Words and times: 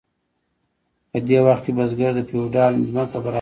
په 1.11 1.17
دې 1.27 1.39
وخت 1.45 1.63
کې 1.65 1.71
بزګر 1.77 2.11
د 2.15 2.19
فیوډال 2.29 2.73
ځمکه 2.89 3.11
برابروله. 3.23 3.29